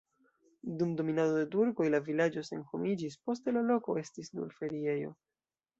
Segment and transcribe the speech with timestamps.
[0.79, 5.19] Dum dominado de turkoj la vilaĝo senhomiĝis, poste la loko estis nur feriejo.